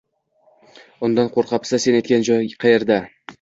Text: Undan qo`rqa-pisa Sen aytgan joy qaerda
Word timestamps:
Undan 1.07 1.29
qo`rqa-pisa 1.35 1.81
Sen 1.85 1.99
aytgan 1.99 2.27
joy 2.31 2.51
qaerda 2.65 2.99